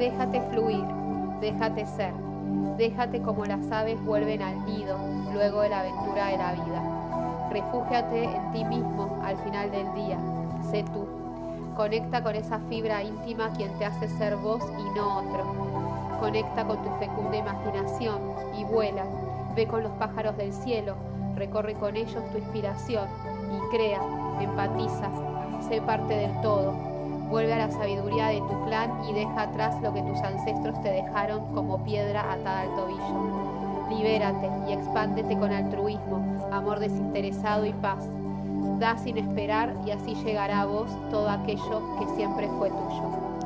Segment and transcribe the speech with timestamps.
[0.00, 0.82] Déjate fluir,
[1.42, 2.14] déjate ser,
[2.78, 4.96] déjate como las aves vuelven al nido
[5.30, 7.50] luego de la aventura de la vida.
[7.50, 10.18] Refúgiate en ti mismo al final del día,
[10.70, 11.06] sé tú.
[11.76, 16.18] Conecta con esa fibra íntima quien te hace ser vos y no otro.
[16.18, 18.22] Conecta con tu fecunda imaginación
[18.58, 19.04] y vuela.
[19.54, 20.94] Ve con los pájaros del cielo,
[21.36, 23.06] recorre con ellos tu inspiración
[23.52, 24.00] y crea,
[24.40, 25.12] empatizas,
[25.68, 26.89] sé parte del todo.
[27.70, 32.32] Sabiduría de tu clan y deja atrás lo que tus ancestros te dejaron como piedra
[32.32, 33.88] atada al tobillo.
[33.88, 38.08] Libérate y expándete con altruismo, amor desinteresado y paz.
[38.78, 43.39] Da sin esperar y así llegará a vos todo aquello que siempre fue tuyo.